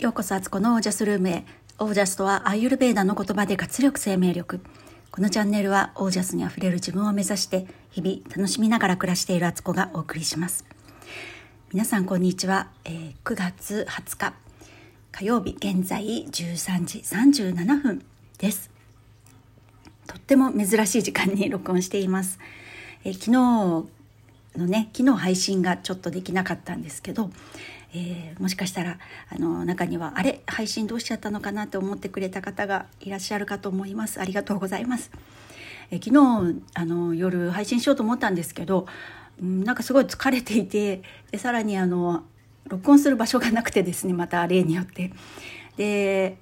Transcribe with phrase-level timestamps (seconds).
[0.00, 1.44] ようこそアツコのオージャスルームへ。
[1.78, 4.60] オージャスとはアーユルベーダの言葉で活力生命力。
[5.10, 10.64] このチャンネルはオージャスにあふれる自分を目指して日々楽しみながら暮らしているアツコがお送りします。
[11.74, 12.68] 皆さんこんにちは。
[12.86, 14.32] えー、9月20日
[15.12, 18.02] 火曜日現在13時37分
[18.38, 18.70] です。
[20.06, 22.38] とっても珍しい時間に録音しています。
[23.04, 27.30] えー、昨日のね、昨日配信がちょっとできなかったんですけど、
[27.92, 28.98] えー、もしかしたら
[29.28, 34.20] あの中にはあれ配信どうしちゃったのかなって思ってくれた方がいらっしゃるかと思います。
[34.20, 35.10] ありがとうございます、
[35.90, 38.86] えー、昨日あの夜配信しようと思ったんですけど、
[39.40, 42.22] なんかすごい疲れていてでさらにあの
[42.68, 45.12] 録音する場所がなくてですねまた例によって。
[45.76, 46.36] で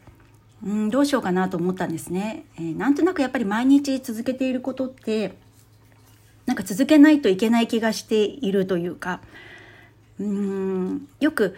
[0.61, 5.35] うん、どうしようかなと思ったんですね、えー、なんとなくやっぱり毎日続けていることって
[6.47, 9.21] なんか続けないといけない気がしているというか
[10.21, 11.57] うんよく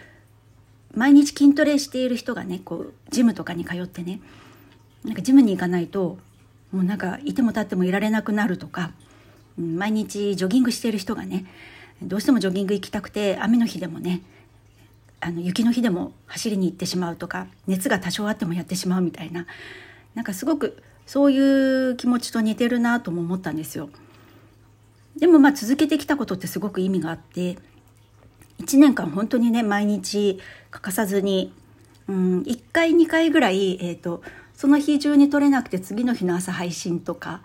[0.93, 4.21] 毎日筋トレしている人がねこうジムとかに通ってね
[5.03, 6.17] なんかジムに行かないと
[6.71, 8.91] もうなんかいても立ってもいられなくなるとか、
[9.57, 11.45] うん、毎日ジョギングしている人がね
[12.01, 14.21] どうしてもジョギング行きたくて雨の日でもね
[15.19, 19.45] あの雪の日でも走りに行ってしまうとか熱が多少あってもやってしまうみたいな
[20.15, 21.37] なんかすごくそうい
[21.91, 23.89] う気持ちと似てるなとも思ったんですよ。
[25.17, 27.57] でもまあ続けてきたことってすごく意味があって
[28.61, 31.53] 1年間本当にね毎日欠かさずに、
[32.07, 34.21] うん、1回2回ぐらい、えーと、
[34.53, 37.41] その日中に撮れなくて次の日の朝配信とか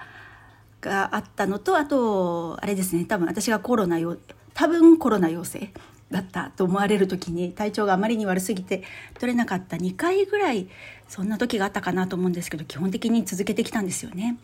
[0.81, 4.17] があったのとあとあれですね多分私がコロナよ
[4.55, 5.73] 多分コロナ陽性
[6.11, 8.85] だったと思われる時に体調があまりに悪すぎて
[9.19, 10.69] 取れなかった2回ぐらい
[11.09, 14.39] そんな時があったかなと思うんですけど基本的に続けてきたんですよね。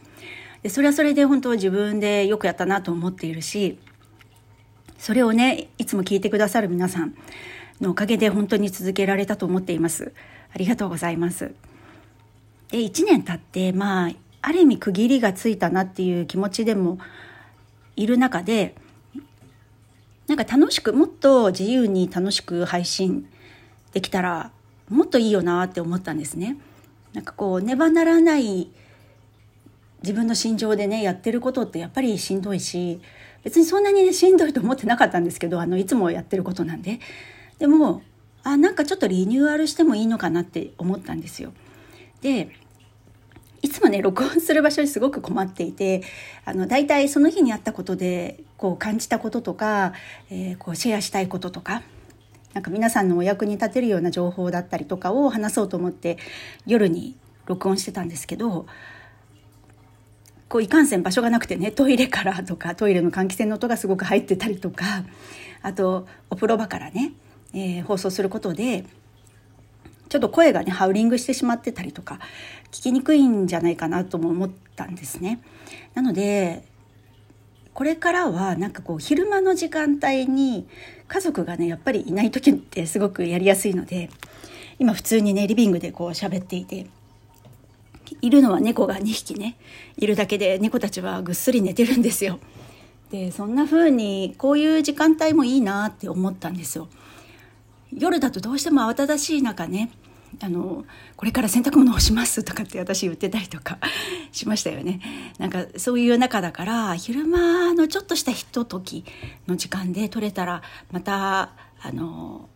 [0.63, 3.79] でそれはそれで本当自分でよくやったなと思っているし
[5.03, 7.17] それをねいつも聞いてくださる皆さん
[7.81, 10.13] のおかげで本当に続けられたと思っています
[10.55, 11.53] ありがとうございます
[12.71, 16.99] で1年経ってまあある意味区切りがついたなっていう気持ちでも
[17.97, 18.77] いる中で
[20.29, 23.29] なんか楽しくもっと自由に楽しく配信
[23.93, 24.53] できたら
[24.89, 26.59] もっといいよなって思ったんですね。
[27.13, 28.71] なんかこうねばならない
[30.03, 33.01] 自分の心情でねやってることってやっぱりしんどいし
[33.45, 37.01] 別にそんなに、ね、しんどいと思ってなかったんですけどあのいつもやってることなんで
[37.59, 38.03] でも
[38.45, 41.53] あなんかちょっとリニューアルしてもいいのかなって思ったんですよ。
[42.21, 42.51] で
[43.63, 46.03] いつもね録音する場所にすごく困っていて
[46.45, 49.93] あの大体その日にあったことでこう感じたこととか、
[50.31, 51.83] えー、こうシェアしたいこととか
[52.55, 56.19] なんか皆さんのお役に立てるような情報だったりとかを話そうと思って
[56.67, 57.17] 夜に
[57.47, 58.67] 録音してたんですけど
[60.53, 64.85] こういかんせん場所がなくてねトイレからとかトイレの換気扇の音がすごく入ってたりとか
[65.63, 67.15] あとお風呂場からね、
[67.55, 68.85] えー、放送することで
[70.11, 72.19] ちょっと声がねハウリングしてしまってたりとか
[72.71, 75.41] 聞きにくいんじゃないかなとも思ったんですね。
[75.95, 76.65] なので
[77.73, 80.69] これからはなんかこう昼間の時間帯に
[81.09, 84.11] 家族がねやっぱりいない時ってすごくやりやすいので
[84.79, 86.89] 今普通にねリビングでこう喋っていて
[88.21, 89.57] いるのは猫が2匹ね
[89.97, 92.39] いるだけで猫たちはぐっすり寝てるんですよ。
[93.11, 96.89] でそんな風にこういう時間帯もいいなって思ったんですよ。
[97.97, 99.91] 夜だとどうしても慌ただしい中ね
[100.41, 100.85] あの
[101.17, 103.79] これから洗濯物をしますとかって私言ってたりとか
[104.33, 105.01] しましたよね
[105.39, 109.05] なんかそういう中だから昼間のちょっとしたひととき
[109.47, 111.51] の時間で撮れたらまた
[111.83, 112.49] あの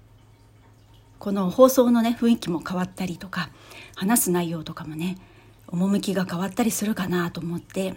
[1.18, 3.50] この放送のね雰囲気も変わったりとか
[3.94, 5.18] 話す内容とかもね
[5.68, 7.94] 趣が変わったりするかなと思って。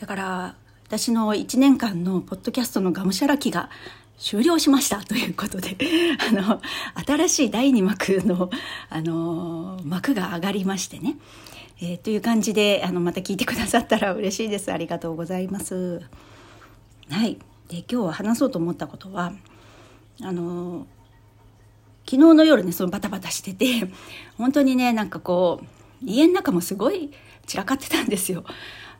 [0.00, 0.54] だから
[0.86, 3.70] 私の1年間のポッドキャストのがむしゃらきが
[4.18, 5.76] 終了しましたということで。
[6.28, 6.60] あの
[7.06, 8.50] 新しい第2幕の
[8.90, 11.16] あの幕が上がりましてね、
[11.80, 14.72] えー、という感じであのまた聞いてくださったら嬉しいです。
[14.72, 16.02] ありがとうございます。
[17.10, 17.38] はい。
[17.68, 19.32] で今日話そうと思ったことは
[20.22, 20.86] あの
[22.04, 23.88] 昨日の夜ねそのバタバタしてて
[24.36, 25.66] 本当にねなんかこう
[26.02, 27.10] 家の中もすごい
[27.46, 28.44] 散らかってたんですよ。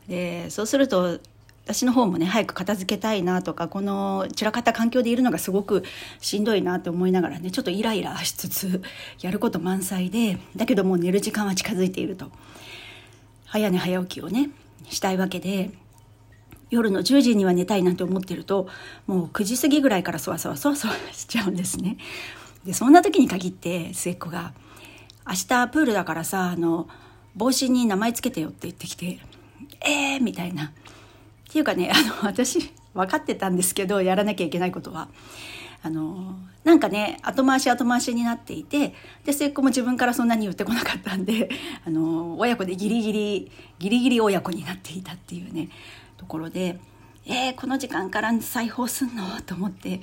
[0.07, 1.19] でそうすると
[1.65, 5.83] 私の方もね早く片付けたいなとかこの散らかった環境でいるのがすごく
[6.21, 8.83] しんどいなって思いながらねちょっとイライラしつつ
[9.21, 12.29] やること満載でだけどもう寝る時間は近づいていると
[13.45, 14.51] 早寝早起きをね
[14.89, 15.71] したいわけで
[16.69, 18.67] 夜の10時には寝たいなんて思ってると
[19.07, 21.97] もう9時過ぎぐらいからそわそわそわそわしちゃうんですね。
[22.63, 24.53] でそんな時に限って末っ子が
[25.27, 26.87] 明日プールだからさあの
[27.35, 29.19] 帽子に名前つけてよって言ってきて
[29.81, 30.65] えーみたいな。
[30.65, 30.71] っ
[31.51, 35.07] ていうかねあの私分かってたんですけどやらなきゃいけないことは。
[35.83, 41.47] あのなんかね後回し後回しになっていてで末っ子も自分からそんなに言ってこなかったんで
[41.85, 45.69] あの親子でギリギリギリギリ親子になっていたっていうね
[46.17, 46.79] ところで
[47.27, 49.23] えー、この時間から裁縫すんの？
[49.45, 50.01] と思って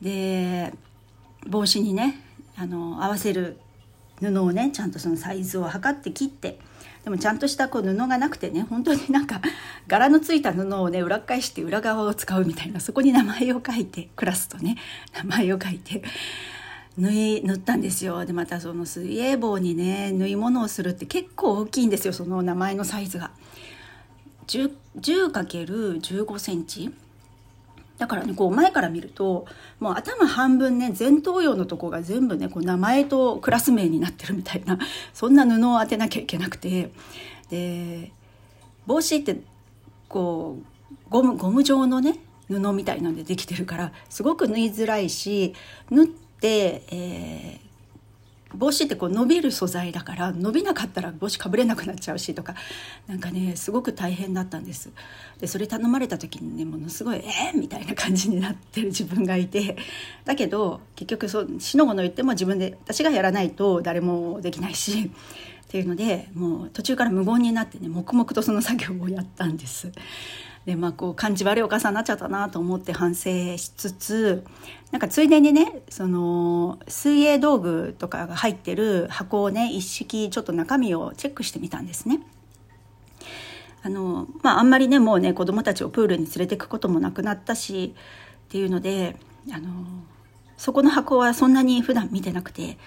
[0.00, 0.72] で
[1.46, 2.22] 帽子にね
[2.56, 3.58] あの合わせる
[4.20, 6.58] 布をねちゃんとそのサイズを測って切って
[7.04, 9.40] でもちゃんとしたこう布がなくてね本当になんか
[9.88, 14.76] 柄のついた布をね裏返して裏側を使うみたいなそこに名前を書いてクラスとね
[15.14, 16.02] 名前を書いて
[16.96, 23.30] 縫い縫ったんですよでまたその水泳棒にね縫い物をするって結構大きいんですよその名前のサイズが。
[24.46, 26.94] 10×15 センチ
[27.98, 29.46] だからねこう前から見ると
[29.78, 34.78] もう頭半分ね前頭葉のとこが全部ねこう名前とクラス名になってるみたいな
[35.14, 36.90] そんな布を当てなきゃいけなくて。
[37.50, 38.12] で
[38.86, 39.40] 帽子って
[40.08, 42.18] こうゴムゴム状のね
[42.48, 45.54] 布みたいなのでできてるからすごく縫いづらいし
[45.90, 47.60] 縫って、え
[48.56, 52.54] 帽子ってこう伸びる素材だから伸びなかったら帽子かぶれなくなっちゃうしとか
[53.06, 54.90] なんかねすごく大変だったんです
[55.40, 59.76] でそれ頼まれた時にねものすごい「えー!」みたいな感じになってる自分がいて
[60.24, 65.10] だけど結局そうしのごの言っても自分で私がやらないと誰もできないし
[65.74, 69.90] っていうのでもう途中から無言になってね黙々とその作業をやったんです。
[70.66, 74.44] でまあこう感じ悪いお母さんになっちゃったなと思って反省しつつ
[74.92, 82.20] なんかついでにねその水泳道具とかが入ってる箱をね一式ちょっと中身をチェックしてみたんですね。
[83.82, 89.16] あのまああんまりねもうね子供たちをプールに連れてくこともなくなったしっていうので
[89.52, 89.70] あの
[90.56, 92.78] そこの箱はそんなに普段見てなくて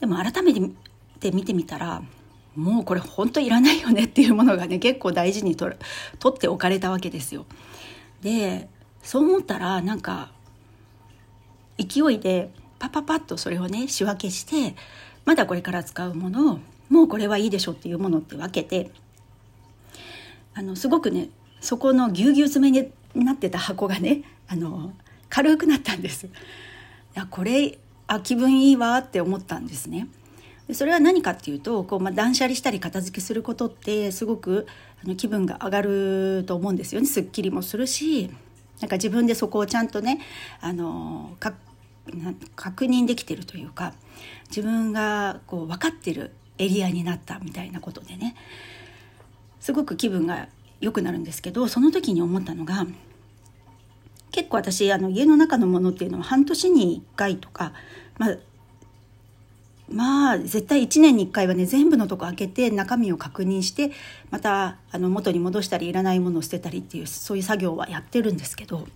[0.00, 0.60] でも改めて
[1.18, 2.02] て見てみたら
[2.56, 5.74] もうこれ本当いらないよねっていうものがね 結構大事に取
[6.18, 7.46] 取っておかれたわけですよ。
[8.22, 8.68] で
[9.02, 10.32] そう思ったらなんか
[11.78, 14.74] 勢いでパパパッとそれをね仕分けして
[15.24, 18.90] まだこれから使うものをもうこれはいいでしょっていうものって分けて
[20.54, 21.28] あのすごくね
[21.60, 22.76] そこのぎゅうぎゅう詰め
[23.14, 24.92] になってた箱がねあの
[25.28, 26.26] 軽くなったんです。
[26.26, 26.30] い
[27.14, 30.08] やこれあ気分いいわって思ったんですね。
[30.72, 34.66] それは何かっていうとこう、まあ、断捨離したり片付けすることってすごく
[35.02, 37.06] あの気分が上がると思うんですよね。
[37.06, 38.30] すっきりもするし
[38.80, 40.20] なんか自分でそこをちゃんとね
[40.60, 41.36] あの
[42.56, 43.94] 確認できてるというか
[44.48, 48.34] 自分がこう分かってるエリアになったみたいなことでね
[49.60, 50.48] すごく気分が
[50.80, 52.86] 良くなるんですけどその時に思ったのが
[54.30, 57.72] 結構私あの家の中のものっていうのは半年に1回とか、
[58.18, 58.36] まあ、
[59.90, 63.90] まあ絶対1年に1回はね全部のとこ開けて中身を確認して
[64.30, 68.86] またあの元に戻したりいらないものを捨てたりっていうそういう作業はやってるんですけど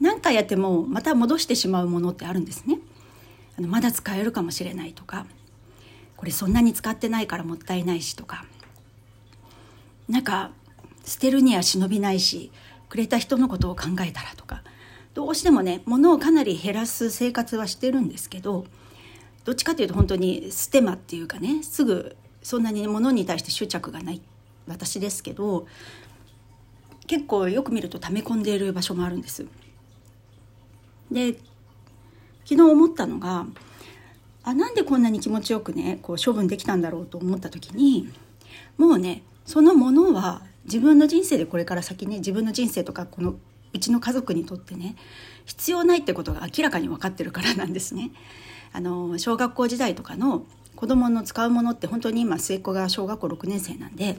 [0.00, 2.78] 何回やってもまた戻してしまうものってあるんですね。
[3.56, 5.26] あのまだ使えるかもしれないとか
[6.16, 8.44] これそんなに使ってないからもったいないしとか
[10.08, 10.50] なんか
[11.04, 12.50] 捨てるには忍びないし
[12.88, 14.62] くれた人のことを考えたらとか
[15.14, 18.66] どうしてもね物をかなり減らす生活はしてるんですけど
[19.44, 24.20] どっちかというと本当にステマっていうかねすぐそんなに物に対して執着がない
[24.66, 25.66] 私ですけど
[27.06, 29.46] 結構よく見ると溜め込んでいる場所もあるんです。
[31.10, 31.34] で
[32.44, 33.46] 昨日思ったのが
[34.42, 38.10] あなんでこんなに気持ちよくねこう処分できたんだろうと思った時に
[38.76, 43.36] もうねそのものは自分の人生でこれから先ね自分の人生とかこの
[43.72, 44.96] うちの家族にとってね
[45.44, 48.10] 必要ないってことが明らかに分かってるからなんですね。
[48.74, 54.18] あの小学校時代とかの子供の使うものって本当に今末っ子が小学校6年生なんで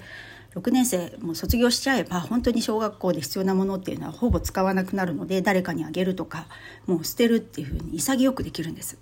[0.55, 6.47] 6年生もう卒業しちゃえば本当に小学校で必要なものっていうのはほぼ使わなくなるので誰かにあげるとか
[6.87, 8.97] もう捨てるっていうふうに潔くできるんです。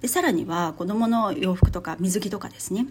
[0.00, 2.86] でさらには子どもの洋服とか水着とかですね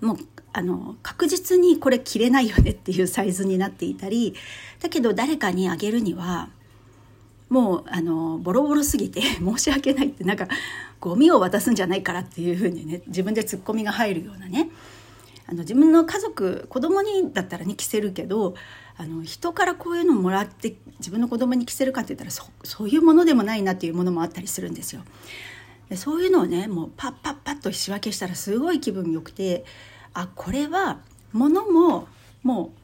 [0.00, 0.16] もう
[0.52, 4.34] あの確実にこれ着れないよねっていうサイズになっていたり
[4.80, 6.48] だけど誰かにあげるには
[7.52, 10.48] もうあのボロボロすぎて 申し訳ないってなんか
[11.00, 14.70] ゴミを渡すんじゃないからっていうふうにね自分でツッコミが入るようなね
[15.46, 18.54] あの自分の家族子供にだったらね着せるけど
[18.96, 25.02] あの人からこういうのもらって自分の子供に着せるかって言ったらそそういうものでもないなっていうものもあったりするんですよ。
[25.90, 29.66] でそういうのをねもうパッパッパッと仕分けしたらすごい気分良くて
[30.14, 31.00] あこれは
[31.32, 32.08] 物も
[32.42, 32.82] もう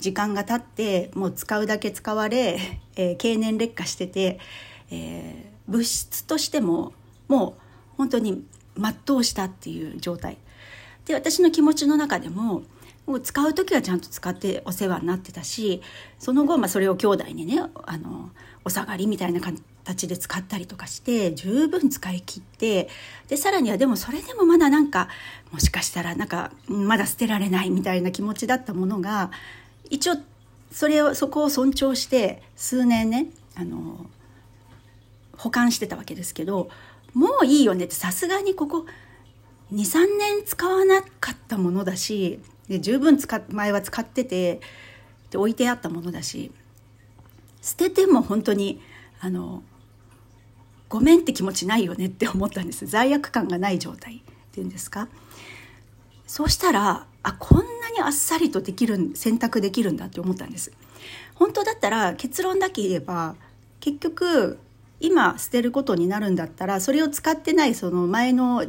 [0.00, 4.38] 時間が経ってもう使うだけ使われ、えー、経年劣化してて、
[4.90, 6.92] えー、物質としても
[7.28, 7.62] もう
[7.96, 8.44] 本当に
[8.76, 10.36] 全うしたっていう状態。
[11.06, 12.62] で私の気持ちの中でも
[13.06, 15.80] もう使う時はちゃんと使ってお世話になってたし
[16.18, 18.28] その後、まあ、それを兄弟にねあの
[18.66, 22.90] お下がりみたいな形で使ったりとかして十分使い切って
[23.28, 25.08] でさらにはでもそれでもまだなんか
[25.50, 29.30] もしかしたらなんかまだ捨てられないみたいな気持ちだったものが
[29.88, 30.16] 一応
[30.70, 34.06] それをそこを尊重して数年ねあの
[35.36, 36.68] 保管してたわけですけど
[37.14, 38.86] もういいよねってさすがにここ
[39.72, 44.60] 23年使わなかったものだしで十分使前は使ってて
[45.30, 46.52] で置いてあったものだし
[47.60, 48.80] 捨てても本当に
[49.20, 49.62] あの
[50.88, 52.86] ごめんって気持ちないよねって思ったんです。
[52.86, 54.20] 罪悪感がない状態っ
[54.52, 55.08] ていうんですか。
[56.26, 60.72] そうしたらあこんなにあっさりとできる選択できるんだって思ったんです。
[61.34, 63.36] 本当だったら結論だけ言えば
[63.80, 64.58] 結局
[65.00, 68.64] 今捨てることになるんだったらそれを使ってないその前の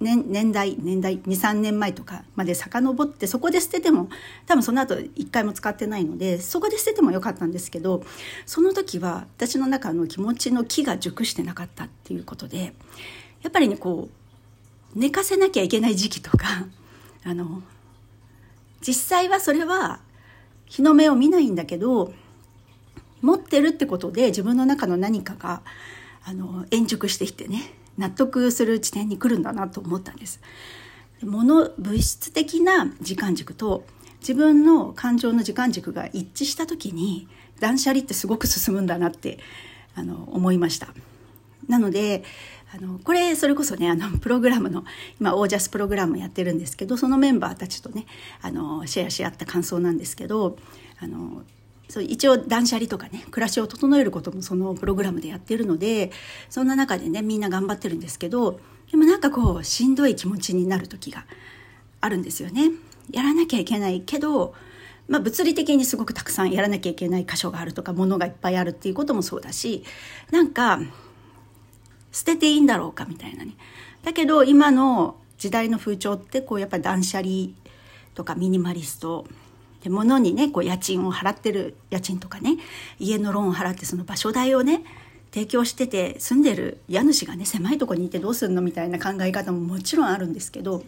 [0.00, 4.08] 年年代年代23年前とかまで遡ってそこで捨てても
[4.46, 8.04] 多分その後一回も使ってないのでそこで捨ててもよかったんですけど
[8.44, 12.74] その時は私の中の気持ちの木が熟してなかったっていうことで
[13.42, 14.08] やっぱりねこ
[14.94, 16.66] う寝かせなきゃいけない時期とか
[17.28, 17.62] あの
[18.80, 20.00] 実際はそれは
[20.64, 22.14] 日の目を見ないんだけど
[23.20, 25.60] 持ってるってことで自分の中の何かが
[26.24, 30.40] あの円熟してきてね納得する地点に来るんだなと思ったんです。
[31.22, 33.84] 物物質的な時間軸と
[34.20, 37.28] 自分の感情の時間軸が一致した時に
[37.60, 39.38] 断捨離ってすごく進むんだなって
[39.94, 40.88] あの思いました。
[41.68, 42.24] なので
[42.74, 44.84] あのこれそれこそねあのプログラムの
[45.20, 48.04] 今オージャスプログラムやってるんですけどそのメンバーたちとね
[48.42, 50.56] あのシェアし合った感想なんですけど
[51.00, 51.42] あの
[51.88, 56.10] そう一応断捨離とかね暮らしを整えることもそのプログラムでやってるので
[56.50, 58.60] そんな中でねみんな頑張ってるんですけど
[58.90, 61.24] でもなんかこうしんどい気持ちになる時が
[62.00, 62.70] あるんですよね。
[63.10, 64.54] やらなきゃいけないけど、
[65.08, 69.82] まあ、物理的にすごくたくさんやらなきゃいけない箇所があるとか物がいっぱいあるっていうこともそうだし
[70.30, 70.80] なんか
[72.12, 73.52] 捨てていいんだろうかみたいなね。
[74.02, 77.48] だけど今の時代の風潮ってこうやっぱ断捨離
[78.14, 79.26] とかミニマリスト
[79.82, 82.56] で物にねこう家賃を払ってる家賃とかね
[82.98, 84.82] 家のローンを払ってその場所代をね
[85.32, 90.82] 提供してて住んでる家主がね狭いとこにいてどうするのみたいな考え方ももちろんあるんですけど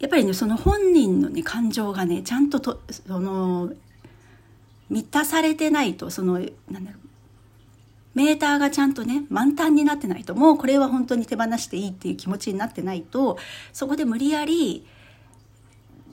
[0.00, 3.72] やっぱりねその本人のね感情がねちゃんととその
[4.90, 6.34] 満たされてないとその
[6.70, 7.07] なんだろう
[8.18, 13.38] メーターがちゃんとね満タンになってないともうこれは本当に手放していいっていう気持ちになってないと
[13.72, 14.84] そこで無理やり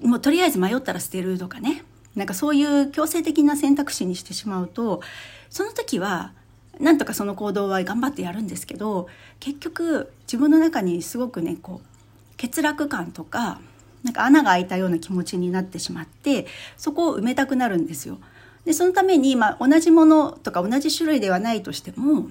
[0.04, 1.84] もうとりあえず迷ったら捨てるとかね
[2.16, 5.02] なんかそういう強制的な選択肢にしてしまうと
[5.50, 6.34] その時は
[6.80, 9.08] なんとかその行動は頑張ってやるんですけど
[9.40, 13.60] 結局自分の中にすごくねこう欠落感とか
[14.04, 16.46] なんか穴が開いたような気持ちになってしまって
[16.78, 18.20] そこを埋めたくなるんですよ。
[18.66, 22.30] でそのために、まあ、同じものとか同じ種類ではないとしても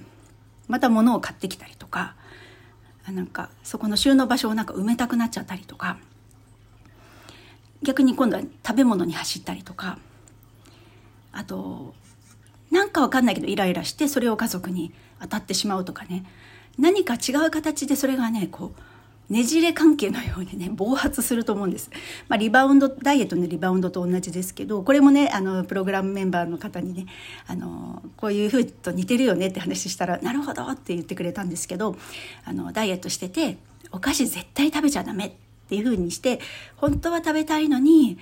[0.67, 2.15] また物を買ってきたりとか
[3.11, 5.97] なんかそこの収納場所をなんか埋めたくなっちゃったりとか
[7.83, 9.99] 逆に今度は食べ物に走ったりとか
[11.31, 11.93] あと
[12.71, 16.25] なんかわかんないけどイライラしてそれを家族に当たってしまうとかね。
[16.77, 18.81] 何か違う形でそれがねこう
[19.29, 21.89] ねじれ関係のようにね暴発すると思うんです、
[22.27, 27.05] まあ、リバウンドダイエットのリバウンドと同じですけどこれもねあのプログラムメンバーの方にね
[27.47, 31.95] あのこういうふうと似てるよねって話したら「なるほど」って言ってくれたんですけど
[32.43, 33.57] あのダイエットしてて
[33.91, 35.31] お菓子絶対食べちゃダメっ
[35.67, 36.39] ていうふうにして
[36.75, 38.17] 本当は食べたいのに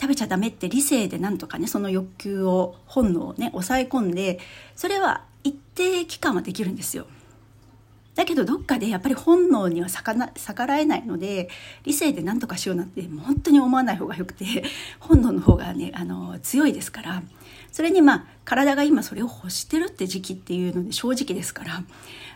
[0.00, 4.38] 食べちゃダメって理性でなんとかねその欲求を本能をね抑え込んで
[4.76, 7.06] それは一定期間はできるんですよ。
[8.18, 11.48] だけどどっかでやっぱり本能には逆らえないので
[11.84, 14.44] 理性で何とかしようなんて本当に思わない方がよくて
[14.98, 17.22] 本能の方がねあの強いですから
[17.70, 21.84] それにまあ体が今それを欲してるって時期っていうので正直ですから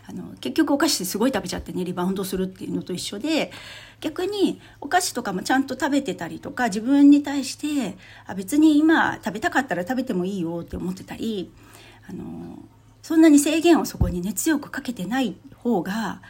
[0.07, 3.51] あの結局お菓子すごい食べちゃってねリバウンドするっていうのと一緒で
[3.99, 11.51] 逆にお菓子とかもちゃんと食べてたりとか自分に対してあ別に今食べたかったら食べてもいいよって思ってたり
[12.09, 12.57] あの
[13.03, 16.21] そんなに制限をそこにね強くかけてない方が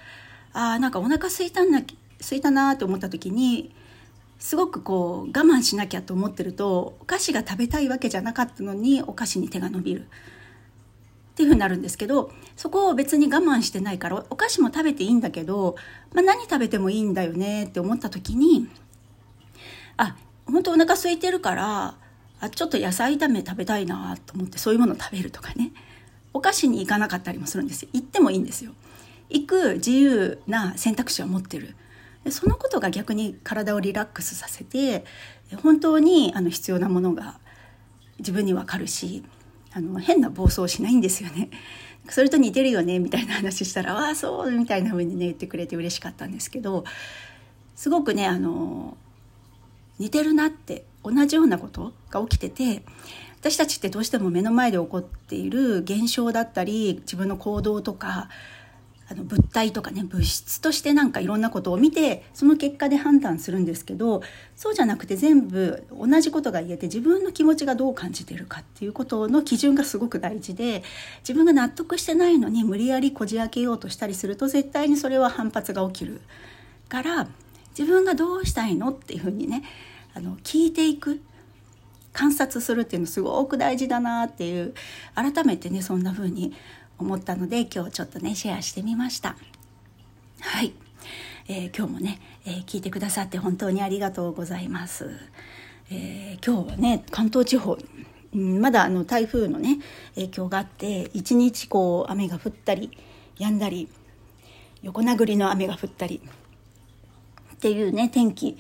[0.54, 1.82] あなんかお腹空いたんだ
[2.20, 3.74] 空いたなって思った時に
[4.40, 10.08] すごくこう我慢しなきゃと思ってるとお菓子が食べたいわけじゃなかったのにお菓子に手が伸びる。
[11.34, 15.76] っていうふうになるんですけどそこを別に我慢してないからお菓子も食べていいんだけど、
[16.14, 18.70] まあ、何食べてもいいんだよねって思った時に
[19.98, 20.16] あ
[20.46, 21.96] 本当お腹空いてるから
[22.40, 25.72] あちょっと野菜炒め食べたいなと思ってそういうものを食べるとかね。
[26.34, 27.90] お菓子に行かなかったりもするんですよ。
[27.94, 28.74] 行ってもいいんですよ。
[29.30, 31.76] 行く自由な選択肢は持ってる。
[32.30, 35.04] そのことが逆に体をリラックスさせて
[35.62, 37.38] 本当にあの必要なものが
[38.20, 39.24] 自分にわかるし
[39.74, 41.50] あの変な暴走しないんですよね。
[42.10, 46.84] それと似てるよねみたいな話したら「ああそう」みたいな風にね言ってくれて嬉しかったんですけど
[47.76, 48.98] すごくねあの
[50.00, 52.84] 似てるなって同じようなことが起きてて
[53.44, 58.30] 私たちってどうしても目の前で起こっている現象だったり自分の行動とか
[59.10, 64.24] あの物体とかね物質としてなんかいろんなことを見てその結果で判断するんですけど
[64.56, 70.82] そうじゃなくて全部同じことが言えて自分の気持ちがどう感じてるかっていうことの基準がすごく大事で
[71.20, 76.22] 自分が納得してないのに無理やりこじ開けようとしたりすると絶対にそれは反発が起きる。
[76.88, 77.28] から
[77.78, 79.64] 自分がどうしたいのっていうふうにね
[80.14, 81.20] あの聞いていく。
[82.14, 84.74] 観察するっていうのすごく大事だなっていう
[85.16, 86.54] 改めてねそんな風に
[87.00, 89.36] 思ったので今日ちょっとねシェアしてみました。
[90.40, 90.74] はい、
[91.48, 95.10] えー、今日もね、えー、聞いてくださって本当にありがとうございます、
[95.90, 97.78] えー、今日はね関東地方
[98.34, 99.80] まだあの台風のね
[100.16, 102.92] 影響があって一日こう雨が降ったり
[103.38, 103.88] 止んだり
[104.82, 106.22] 横殴りの雨が降ったり
[107.54, 108.58] っていうね天気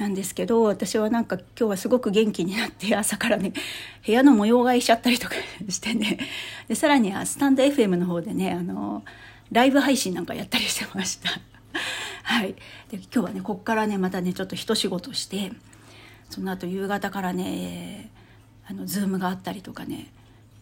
[0.00, 3.52] なんですけど私はなんか今日はすごく元気になって 朝からね
[4.04, 5.34] 部屋の模様替えしちゃったりとか
[5.68, 6.18] してね。
[6.68, 9.04] でさらにはスタンド FM の方でねあの
[9.52, 11.30] ライブ配信なんかやったりしてました。
[12.24, 12.54] はい、
[12.90, 15.52] で今日はねこっからねまたねちょっと一仕事して
[16.30, 18.10] その後夕方からね
[18.66, 20.06] あのズームがあったりとかね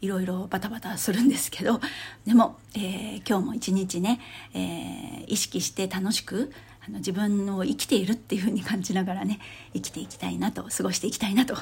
[0.00, 1.80] いろいろバタバタするんですけど。
[2.26, 4.20] でも、えー、今日も一日ね、
[4.52, 6.50] えー、意識して楽しく
[6.88, 9.40] の自分を生きているっていう風に感じながらね
[9.74, 11.54] 生きていきたいなと過ごしていきたいなと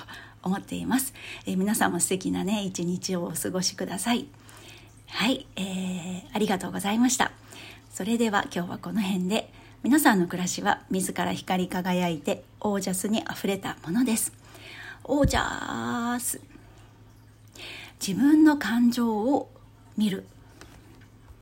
[0.43, 1.13] 思っています、
[1.47, 4.27] えー、皆さんも素敵なね一日をお過ごしください。
[5.09, 7.33] はい、えー、ありがとうございました。
[7.91, 9.51] それでは今日はこの辺で
[9.83, 14.33] 皆さんの暮らしは自ら光り輝いてオージャスにあふれたものです。
[15.05, 16.41] オージャース。
[18.05, 19.49] 自分の感情を
[19.97, 20.27] 見る。